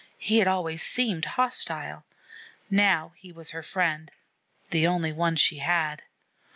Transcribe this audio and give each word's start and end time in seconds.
He 0.17 0.39
had 0.39 0.47
always 0.47 0.81
seemed 0.81 1.25
hostile. 1.37 2.03
Now 2.71 3.13
he 3.17 3.31
was 3.31 3.51
her 3.51 3.61
friend, 3.61 4.09
the 4.71 4.87
only 4.87 5.11
one 5.13 5.35
she 5.35 5.59
had. 5.59 6.01